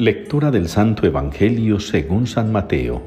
Lectura 0.00 0.50
del 0.50 0.70
Santo 0.70 1.06
Evangelio 1.06 1.78
según 1.78 2.26
San 2.26 2.50
Mateo. 2.50 3.02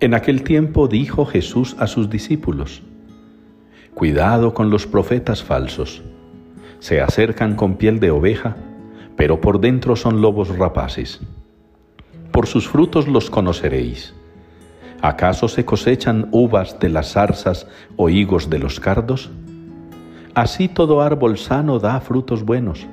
En 0.00 0.14
aquel 0.14 0.42
tiempo 0.42 0.88
dijo 0.88 1.26
Jesús 1.26 1.76
a 1.78 1.86
sus 1.86 2.08
discípulos, 2.08 2.82
Cuidado 3.92 4.54
con 4.54 4.70
los 4.70 4.86
profetas 4.86 5.42
falsos. 5.42 6.00
Se 6.78 7.02
acercan 7.02 7.54
con 7.54 7.74
piel 7.74 8.00
de 8.00 8.10
oveja, 8.10 8.56
pero 9.14 9.42
por 9.42 9.60
dentro 9.60 9.94
son 9.94 10.22
lobos 10.22 10.56
rapaces. 10.56 11.20
Por 12.32 12.46
sus 12.46 12.66
frutos 12.66 13.06
los 13.06 13.28
conoceréis. 13.28 14.14
¿Acaso 15.02 15.48
se 15.48 15.66
cosechan 15.66 16.28
uvas 16.32 16.80
de 16.80 16.88
las 16.88 17.12
zarzas 17.12 17.66
o 17.98 18.08
higos 18.08 18.48
de 18.48 18.58
los 18.58 18.80
cardos? 18.80 19.30
Así 20.32 20.68
todo 20.68 21.02
árbol 21.02 21.36
sano 21.36 21.78
da 21.78 22.00
frutos 22.00 22.42
buenos 22.42 22.86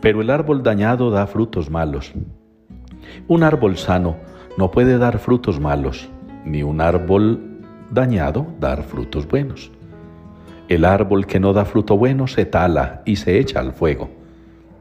pero 0.00 0.20
el 0.20 0.30
árbol 0.30 0.62
dañado 0.62 1.10
da 1.10 1.26
frutos 1.26 1.70
malos. 1.70 2.12
Un 3.28 3.42
árbol 3.42 3.76
sano 3.76 4.16
no 4.56 4.70
puede 4.70 4.98
dar 4.98 5.18
frutos 5.18 5.60
malos, 5.60 6.08
ni 6.44 6.62
un 6.62 6.80
árbol 6.80 7.40
dañado 7.90 8.46
dar 8.60 8.82
frutos 8.82 9.26
buenos. 9.26 9.70
El 10.68 10.84
árbol 10.84 11.26
que 11.26 11.40
no 11.40 11.52
da 11.52 11.64
fruto 11.64 11.96
bueno 11.96 12.26
se 12.26 12.44
tala 12.46 13.02
y 13.04 13.16
se 13.16 13.38
echa 13.38 13.60
al 13.60 13.72
fuego. 13.72 14.10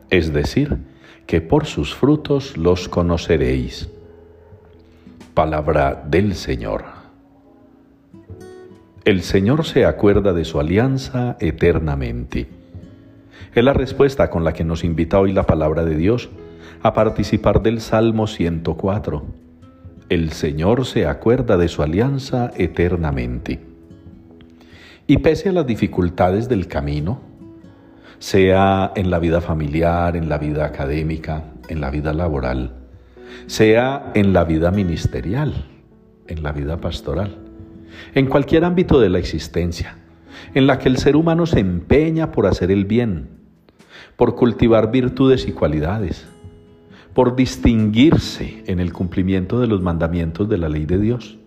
Es 0.10 0.34
decir, 0.34 0.77
que 1.26 1.41
por 1.41 1.66
sus 1.66 1.94
frutos 1.94 2.58
los 2.58 2.90
conoceréis. 2.90 3.90
Palabra 5.34 6.04
del 6.08 6.36
Señor. 6.36 6.84
El 9.05 9.22
Señor 9.22 9.66
se 9.66 9.86
acuerda 9.86 10.34
de 10.34 10.46
su 10.46 10.60
alianza 10.60 11.38
eternamente 11.40 12.60
es 13.54 13.63
la 13.63 13.73
respuesta 13.73 14.30
con 14.30 14.44
la 14.44 14.54
que 14.54 14.63
nos 14.63 14.84
invita 14.84 15.20
hoy 15.20 15.34
la 15.34 15.44
palabra 15.44 15.84
de 15.84 15.95
Dios 15.95 16.30
a 16.84 16.93
participar 16.93 17.62
del 17.62 17.82
Salmo 17.82 18.27
104. 18.27 19.24
El 20.10 20.32
Señor 20.32 20.85
se 20.85 21.05
acuerda 21.05 21.57
de 21.57 21.68
su 21.68 21.84
alianza 21.84 22.52
eternamente. 22.57 23.60
Y 25.07 25.18
pese 25.18 25.49
a 25.49 25.52
las 25.52 25.68
dificultades 25.68 26.48
del 26.49 26.68
camino, 26.68 27.21
sea 28.20 28.91
en 28.96 29.10
la 29.10 29.20
vida 29.20 29.41
familiar, 29.41 30.15
en 30.15 30.30
la 30.30 30.37
vida 30.37 30.65
académica, 30.65 31.43
en 31.68 31.82
la 31.82 31.90
vida 31.90 32.13
laboral, 32.13 32.76
sea 33.48 34.12
en 34.13 34.32
la 34.34 34.43
vida 34.43 34.71
ministerial, 34.71 35.65
en 36.27 36.43
la 36.43 36.52
vida 36.52 36.77
pastoral, 36.77 37.37
en 38.13 38.27
cualquier 38.27 38.63
ámbito 38.63 38.99
de 38.99 39.10
la 39.10 39.20
existencia, 39.20 39.98
en 40.54 40.68
la 40.68 40.80
que 40.80 40.90
el 40.90 40.98
ser 40.98 41.15
humano 41.15 41.46
se 41.46 41.60
empeña 41.60 42.32
por 42.32 42.46
hacer 42.46 42.71
el 42.71 42.85
bien, 42.85 43.40
por 44.15 44.35
cultivar 44.35 44.91
virtudes 44.91 45.48
y 45.48 45.51
cualidades, 45.51 46.27
por 47.13 47.35
distinguirse 47.35 48.63
en 48.68 48.79
el 48.79 48.93
cumplimiento 48.93 49.59
de 49.59 49.68
los 49.68 49.81
mandamientos 49.81 50.48
de 50.48 50.57
la 50.57 50.70
ley 50.70 50.85
de 50.85 50.99
Dios, 50.99 51.37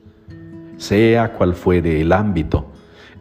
sea 0.76 1.32
cual 1.32 1.54
fuere 1.54 2.00
el 2.00 2.12
ámbito 2.12 2.72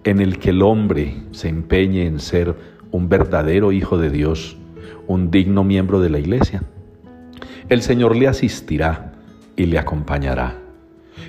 en 0.03 0.19
el 0.19 0.39
que 0.39 0.49
el 0.49 0.61
hombre 0.61 1.15
se 1.31 1.49
empeñe 1.49 2.05
en 2.05 2.19
ser 2.19 2.55
un 2.91 3.09
verdadero 3.09 3.71
hijo 3.71 3.97
de 3.97 4.09
Dios, 4.09 4.57
un 5.07 5.31
digno 5.31 5.63
miembro 5.63 6.01
de 6.01 6.09
la 6.09 6.19
iglesia. 6.19 6.63
El 7.69 7.81
Señor 7.81 8.15
le 8.15 8.27
asistirá 8.27 9.13
y 9.55 9.65
le 9.67 9.79
acompañará. 9.79 10.57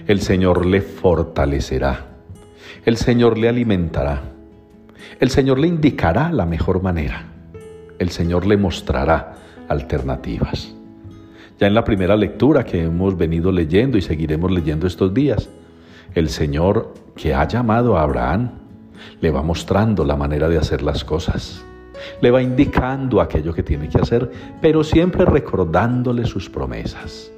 El 0.07 0.21
Señor 0.21 0.67
le 0.67 0.81
fortalecerá. 0.81 2.07
El 2.85 2.97
Señor 2.97 3.39
le 3.39 3.49
alimentará. 3.49 4.23
El 5.21 5.31
Señor 5.31 5.59
le 5.59 5.69
indicará 5.69 6.33
la 6.33 6.47
mejor 6.47 6.83
manera 6.83 7.34
el 7.99 8.11
Señor 8.11 8.47
le 8.47 8.57
mostrará 8.57 9.35
alternativas. 9.69 10.75
Ya 11.59 11.67
en 11.67 11.75
la 11.75 11.85
primera 11.85 12.17
lectura 12.17 12.65
que 12.65 12.83
hemos 12.83 13.17
venido 13.17 13.53
leyendo 13.53 13.97
y 13.97 14.03
seguiremos 14.03 14.51
leyendo 14.51 14.87
estos 14.87 15.15
días, 15.15 15.49
el 16.15 16.29
Señor 16.29 16.95
que 17.15 17.35
ha 17.35 17.47
llamado 17.47 17.97
a 17.97 18.03
Abraham 18.03 18.51
le 19.21 19.31
va 19.31 19.43
mostrando 19.43 20.05
la 20.05 20.17
manera 20.17 20.49
de 20.49 20.59
hacer 20.59 20.83
las 20.83 21.05
cosas. 21.05 21.65
Le 22.21 22.31
va 22.31 22.43
indicando 22.43 23.21
aquello 23.21 23.55
que 23.55 23.63
tiene 23.63 23.89
que 23.89 23.99
hacer, 23.99 24.31
pero 24.61 24.83
siempre 24.83 25.25
recordándole 25.25 26.25
sus 26.27 26.51
promesas. 26.51 27.31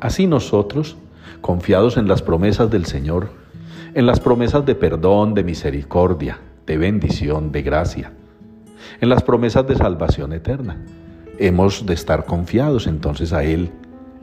Así 0.00 0.26
nosotros, 0.26 0.96
confiados 1.40 1.96
en 1.96 2.08
las 2.08 2.22
promesas 2.22 2.70
del 2.70 2.86
Señor, 2.86 3.30
en 3.94 4.06
las 4.06 4.20
promesas 4.20 4.64
de 4.66 4.74
perdón, 4.74 5.34
de 5.34 5.44
misericordia, 5.44 6.38
de 6.66 6.76
bendición, 6.76 7.50
de 7.50 7.62
gracia, 7.62 8.12
en 9.00 9.08
las 9.08 9.22
promesas 9.22 9.66
de 9.66 9.76
salvación 9.76 10.32
eterna. 10.32 10.76
Hemos 11.38 11.86
de 11.86 11.94
estar 11.94 12.24
confiados 12.24 12.86
entonces 12.86 13.32
a 13.32 13.44
Él, 13.44 13.70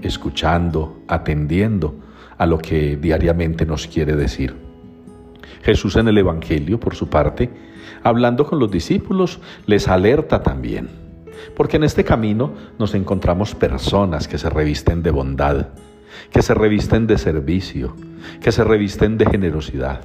escuchando, 0.01 1.01
atendiendo 1.07 1.95
a 2.37 2.45
lo 2.45 2.57
que 2.57 2.97
diariamente 2.97 3.65
nos 3.65 3.87
quiere 3.87 4.15
decir. 4.15 4.55
Jesús 5.63 5.95
en 5.97 6.07
el 6.07 6.17
Evangelio, 6.17 6.79
por 6.79 6.95
su 6.95 7.09
parte, 7.09 7.49
hablando 8.03 8.45
con 8.45 8.59
los 8.59 8.71
discípulos, 8.71 9.39
les 9.65 9.87
alerta 9.87 10.41
también, 10.41 10.89
porque 11.55 11.77
en 11.77 11.83
este 11.83 12.03
camino 12.03 12.53
nos 12.77 12.95
encontramos 12.95 13.55
personas 13.55 14.27
que 14.27 14.37
se 14.37 14.49
revisten 14.49 15.03
de 15.03 15.11
bondad, 15.11 15.67
que 16.31 16.41
se 16.41 16.53
revisten 16.53 17.07
de 17.07 17.17
servicio, 17.17 17.95
que 18.41 18.51
se 18.51 18.63
revisten 18.63 19.17
de 19.17 19.25
generosidad 19.25 20.01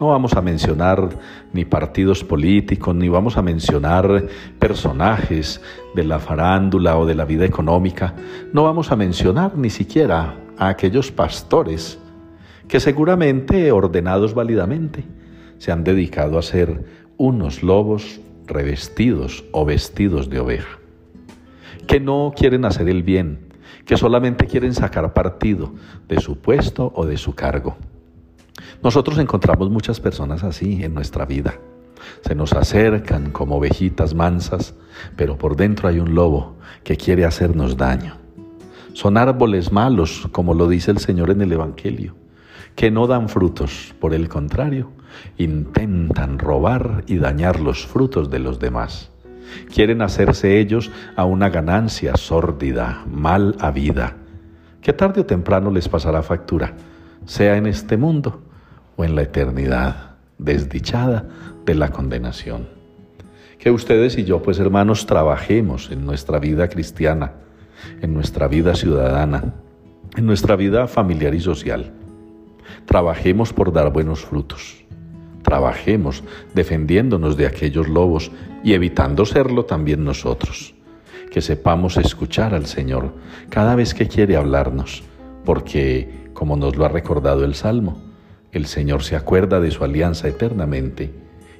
no 0.00 0.08
vamos 0.08 0.32
a 0.32 0.40
mencionar 0.40 1.10
ni 1.52 1.66
partidos 1.66 2.24
políticos, 2.24 2.94
ni 2.94 3.10
vamos 3.10 3.36
a 3.36 3.42
mencionar 3.42 4.26
personajes 4.58 5.60
de 5.94 6.04
la 6.04 6.18
farándula 6.18 6.96
o 6.96 7.04
de 7.04 7.14
la 7.14 7.26
vida 7.26 7.44
económica. 7.44 8.14
No 8.54 8.64
vamos 8.64 8.90
a 8.90 8.96
mencionar 8.96 9.58
ni 9.58 9.68
siquiera 9.68 10.36
a 10.56 10.68
aquellos 10.68 11.12
pastores 11.12 11.98
que 12.66 12.80
seguramente, 12.80 13.70
ordenados 13.72 14.32
válidamente, 14.32 15.04
se 15.58 15.70
han 15.70 15.84
dedicado 15.84 16.38
a 16.38 16.42
ser 16.42 16.82
unos 17.18 17.62
lobos 17.62 18.20
revestidos 18.46 19.44
o 19.52 19.66
vestidos 19.66 20.30
de 20.30 20.40
oveja, 20.40 20.78
que 21.86 22.00
no 22.00 22.32
quieren 22.34 22.64
hacer 22.64 22.88
el 22.88 23.02
bien, 23.02 23.50
que 23.84 23.98
solamente 23.98 24.46
quieren 24.46 24.72
sacar 24.72 25.12
partido 25.12 25.74
de 26.08 26.20
su 26.20 26.38
puesto 26.38 26.90
o 26.94 27.04
de 27.04 27.18
su 27.18 27.34
cargo. 27.34 27.76
Nosotros 28.82 29.18
encontramos 29.18 29.68
muchas 29.68 30.00
personas 30.00 30.42
así 30.42 30.82
en 30.82 30.94
nuestra 30.94 31.26
vida. 31.26 31.54
Se 32.22 32.34
nos 32.34 32.54
acercan 32.54 33.30
como 33.30 33.56
ovejitas 33.56 34.14
mansas, 34.14 34.74
pero 35.16 35.36
por 35.36 35.54
dentro 35.54 35.86
hay 35.86 36.00
un 36.00 36.14
lobo 36.14 36.56
que 36.82 36.96
quiere 36.96 37.26
hacernos 37.26 37.76
daño. 37.76 38.16
Son 38.94 39.18
árboles 39.18 39.70
malos, 39.70 40.28
como 40.32 40.54
lo 40.54 40.66
dice 40.66 40.90
el 40.90 40.98
Señor 40.98 41.30
en 41.30 41.42
el 41.42 41.52
Evangelio, 41.52 42.14
que 42.74 42.90
no 42.90 43.06
dan 43.06 43.28
frutos, 43.28 43.94
por 44.00 44.14
el 44.14 44.30
contrario, 44.30 44.90
intentan 45.36 46.38
robar 46.38 47.04
y 47.06 47.18
dañar 47.18 47.60
los 47.60 47.86
frutos 47.86 48.30
de 48.30 48.38
los 48.38 48.58
demás. 48.58 49.10
Quieren 49.74 50.00
hacerse 50.00 50.58
ellos 50.58 50.90
a 51.16 51.24
una 51.24 51.50
ganancia 51.50 52.16
sórdida, 52.16 53.04
mal 53.06 53.56
habida, 53.60 54.16
que 54.80 54.94
tarde 54.94 55.20
o 55.20 55.26
temprano 55.26 55.70
les 55.70 55.86
pasará 55.86 56.22
factura, 56.22 56.74
sea 57.26 57.58
en 57.58 57.66
este 57.66 57.98
mundo 57.98 58.44
en 59.04 59.14
la 59.14 59.22
eternidad 59.22 60.16
desdichada 60.38 61.28
de 61.64 61.74
la 61.74 61.90
condenación. 61.90 62.68
Que 63.58 63.70
ustedes 63.70 64.16
y 64.16 64.24
yo, 64.24 64.42
pues 64.42 64.58
hermanos, 64.58 65.06
trabajemos 65.06 65.90
en 65.90 66.06
nuestra 66.06 66.38
vida 66.38 66.68
cristiana, 66.68 67.32
en 68.00 68.14
nuestra 68.14 68.48
vida 68.48 68.74
ciudadana, 68.74 69.54
en 70.16 70.26
nuestra 70.26 70.56
vida 70.56 70.86
familiar 70.86 71.34
y 71.34 71.40
social. 71.40 71.92
Trabajemos 72.86 73.52
por 73.52 73.72
dar 73.72 73.92
buenos 73.92 74.24
frutos. 74.24 74.84
Trabajemos 75.42 76.22
defendiéndonos 76.54 77.36
de 77.36 77.46
aquellos 77.46 77.88
lobos 77.88 78.30
y 78.62 78.74
evitando 78.74 79.26
serlo 79.26 79.64
también 79.64 80.04
nosotros. 80.04 80.74
Que 81.30 81.40
sepamos 81.40 81.96
escuchar 81.96 82.54
al 82.54 82.66
Señor 82.66 83.12
cada 83.50 83.74
vez 83.74 83.94
que 83.94 84.08
quiere 84.08 84.36
hablarnos, 84.36 85.02
porque, 85.44 86.30
como 86.32 86.56
nos 86.56 86.76
lo 86.76 86.84
ha 86.84 86.88
recordado 86.88 87.44
el 87.44 87.54
Salmo, 87.54 88.09
el 88.52 88.66
Señor 88.66 89.02
se 89.02 89.16
acuerda 89.16 89.60
de 89.60 89.70
su 89.70 89.84
alianza 89.84 90.28
eternamente 90.28 91.10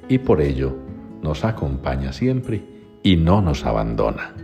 y 0.09 0.19
por 0.19 0.41
ello 0.41 0.75
nos 1.21 1.45
acompaña 1.45 2.13
siempre 2.13 2.63
y 3.03 3.15
no 3.15 3.41
nos 3.41 3.65
abandona. 3.65 4.35